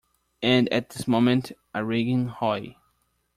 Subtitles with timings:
[0.41, 2.75] And at this moment a ringing "Hoy!"